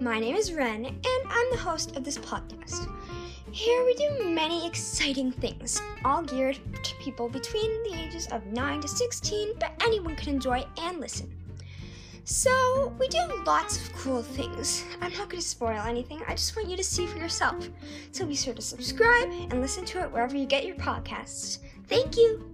My 0.00 0.18
name 0.18 0.34
is 0.34 0.54
Ren, 0.54 0.86
and 0.86 0.96
I'm 1.28 1.50
the 1.50 1.58
host 1.58 1.94
of 1.94 2.04
this 2.04 2.16
podcast. 2.16 2.90
Here 3.52 3.84
we 3.84 3.92
do 3.92 4.30
many 4.30 4.66
exciting 4.66 5.30
things, 5.30 5.78
all 6.06 6.22
geared 6.22 6.58
to 6.82 6.94
people 6.94 7.28
between 7.28 7.70
the 7.82 7.98
ages 7.98 8.26
of 8.28 8.46
9 8.46 8.80
to 8.80 8.88
16, 8.88 9.56
but 9.60 9.74
anyone 9.84 10.16
can 10.16 10.30
enjoy 10.30 10.64
and 10.78 11.00
listen. 11.00 11.30
So, 12.24 12.94
we 12.98 13.08
do 13.08 13.18
lots 13.44 13.76
of 13.76 13.92
cool 13.92 14.22
things. 14.22 14.86
I'm 15.02 15.12
not 15.12 15.28
going 15.28 15.42
to 15.42 15.46
spoil 15.46 15.82
anything, 15.82 16.22
I 16.26 16.30
just 16.30 16.56
want 16.56 16.70
you 16.70 16.78
to 16.78 16.84
see 16.84 17.06
for 17.06 17.18
yourself. 17.18 17.68
So, 18.12 18.24
be 18.24 18.34
sure 18.34 18.54
to 18.54 18.62
subscribe 18.62 19.28
and 19.50 19.60
listen 19.60 19.84
to 19.84 20.00
it 20.00 20.10
wherever 20.10 20.34
you 20.34 20.46
get 20.46 20.64
your 20.64 20.76
podcasts. 20.76 21.58
Thank 21.88 22.16
you. 22.16 22.49